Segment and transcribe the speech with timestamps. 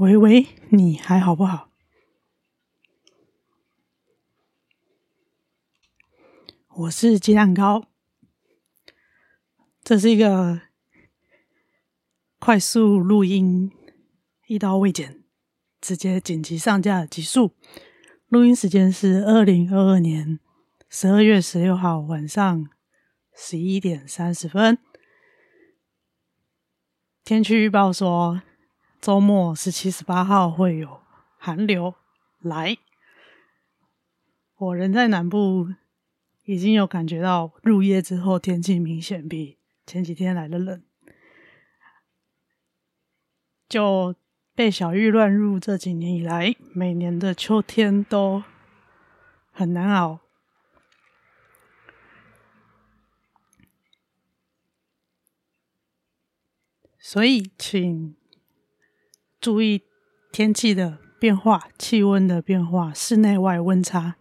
[0.00, 1.68] 喂喂，你还好不好？
[6.68, 7.84] 我是鸡蛋糕，
[9.84, 10.62] 这是一个
[12.38, 13.70] 快速录音、
[14.46, 15.22] 一刀未剪、
[15.82, 17.54] 直接紧急上架的集数。
[18.28, 20.40] 录音时间是二零二二年
[20.88, 22.70] 十二月十六号晚上
[23.34, 24.78] 十一点三十分。
[27.22, 28.40] 天气预报说，
[29.00, 31.00] 周末十七、十八号会有
[31.38, 31.94] 寒流
[32.38, 32.76] 来。
[34.56, 35.68] 我人在南部，
[36.44, 40.82] 已经有感觉到入夜之后天气明显比前几天来的冷。
[43.70, 44.14] 就
[44.54, 48.42] 被小玉乱入这几年以来，每年的秋天都
[49.50, 50.20] 很难熬。
[56.98, 58.14] 所以，请
[59.40, 59.82] 注意
[60.30, 64.16] 天气的变化、气温的变化、室内外温差，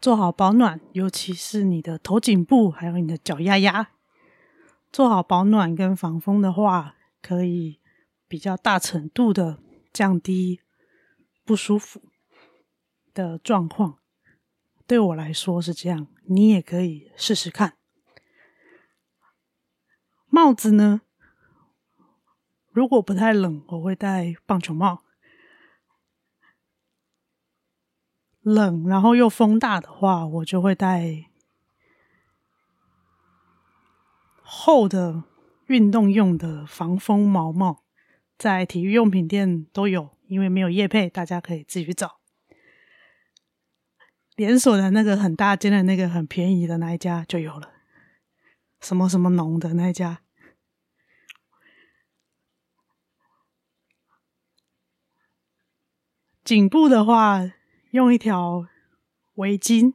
[0.00, 3.90] 做好保暖，尤其是你的头颈部，还有你的脚丫丫。
[4.92, 7.80] 做好保暖跟防风的话，可以
[8.28, 9.58] 比较大程度的
[9.92, 10.60] 降低
[11.44, 12.00] 不舒服
[13.12, 13.98] 的状况。
[14.86, 17.76] 对我来说是这样，你也可以试试看。
[20.28, 21.00] 帽子呢？
[22.74, 25.04] 如果不太冷，我会戴棒球帽。
[28.40, 31.26] 冷，然后又风大的话，我就会戴
[34.42, 35.22] 厚的
[35.66, 37.84] 运动用的防风毛帽，
[38.36, 42.18] 在体育用品店都有，因为没有业配，大家可以自己去找。
[44.34, 47.70] 连锁的那个很大间的那个很便宜的那一家就有了，
[48.80, 50.23] 什么什么农的那一家。
[56.44, 57.50] 颈部的话，
[57.92, 58.66] 用一条
[59.36, 59.94] 围巾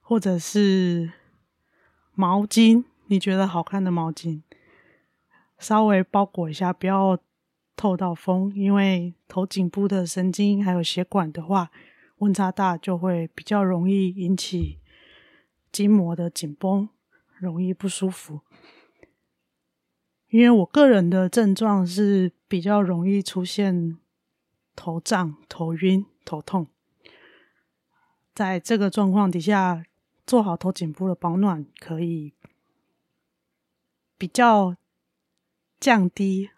[0.00, 1.12] 或者是
[2.12, 4.42] 毛巾，你觉得好看的毛巾，
[5.56, 7.16] 稍微包裹一下，不要
[7.76, 11.70] 透到风，因为头颈部的神经还有血管的话，
[12.16, 14.80] 温差大就会比较容易引起
[15.70, 16.88] 筋膜的紧绷，
[17.38, 18.40] 容易不舒服。
[20.30, 23.98] 因为我个人的症状是比较容易出现。
[24.76, 26.66] 头胀、头晕、头痛，
[28.34, 29.84] 在这个状况底下，
[30.26, 32.32] 做好头颈部的保暖，可以
[34.16, 34.76] 比较
[35.78, 36.50] 降低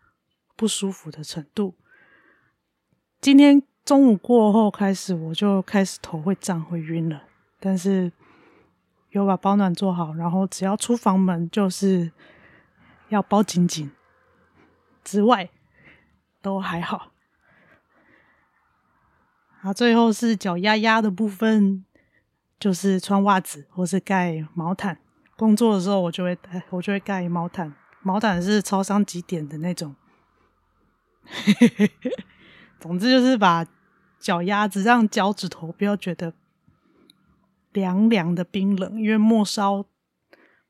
[0.54, 1.74] 不舒服的程度。
[3.20, 7.24] 今天中午过后开始，我就开始头会胀、会晕了，
[7.60, 8.12] 但是
[9.10, 12.12] 有把保暖做好，然后只要出房门就是
[13.08, 13.90] 要包紧紧，
[15.04, 15.50] 之外
[16.40, 17.12] 都还好。
[19.72, 21.84] 最后是脚丫丫的部分，
[22.58, 24.98] 就是穿袜子或是盖毛毯。
[25.36, 26.38] 工作的时候，我就会
[26.70, 29.94] 我就会盖毛毯，毛毯是超商几点的那种。
[32.80, 33.66] 总之就是把
[34.18, 36.32] 脚丫子让脚趾头不要觉得
[37.72, 39.84] 凉凉的冰冷，因为末梢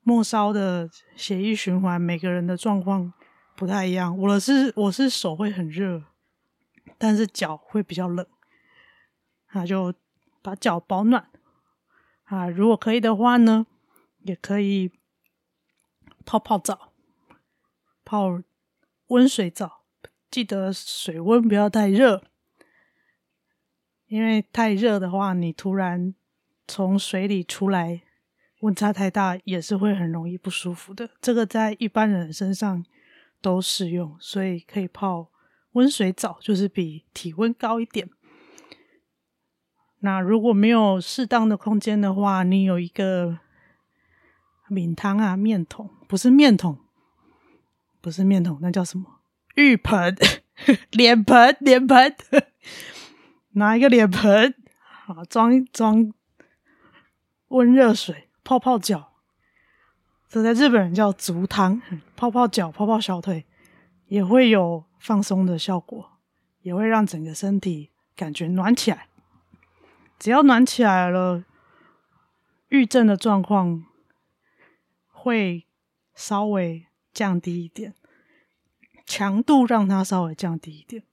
[0.03, 3.13] 末梢的血液循环，每个人的状况
[3.55, 4.17] 不太一样。
[4.17, 6.03] 我是我是手会很热，
[6.97, 8.25] 但是脚会比较冷。
[9.53, 9.93] 那就
[10.41, 11.29] 把脚保暖
[12.25, 12.47] 啊！
[12.47, 13.65] 如果可以的话呢，
[14.19, 14.91] 也可以
[16.25, 16.93] 泡泡澡，
[18.03, 18.41] 泡
[19.07, 19.85] 温水澡，
[20.29, 22.23] 记得水温不要太热，
[24.07, 26.13] 因为太热的话，你突然
[26.67, 28.03] 从水里出来，
[28.59, 31.09] 温差太大，也是会很容易不舒服的。
[31.21, 32.85] 这个在一般人身上
[33.41, 35.31] 都适用，所以可以泡
[35.71, 38.09] 温水澡，就是比体温高一点。
[39.99, 43.39] 那如果没有适当的空间的话，你有一个
[44.67, 46.77] 面汤啊，面桶不是面桶，
[47.99, 49.19] 不是面桶，那叫什么？
[49.55, 50.15] 浴盆、
[50.91, 52.15] 脸盆、脸盆，
[53.53, 54.53] 拿一个脸盆，
[55.05, 56.13] 好装一装
[57.47, 59.13] 温热水，泡泡脚。
[60.29, 61.81] 这在日本人叫足汤，
[62.15, 63.45] 泡泡脚、泡泡小腿，
[64.07, 66.19] 也会有放松的效果，
[66.61, 69.06] 也会让整个身体感觉暖起来。
[70.19, 71.43] 只要暖起来了，
[72.69, 73.85] 郁症的状况
[75.07, 75.67] 会
[76.15, 77.93] 稍微降低一点，
[79.05, 81.03] 强度让它稍微降低一点。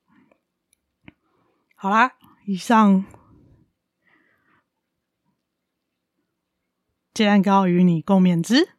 [1.75, 2.17] 好啦，
[2.47, 3.05] 以上
[7.13, 8.71] 鸡蛋糕与你共勉之，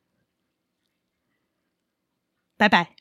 [2.57, 2.95] 拜拜。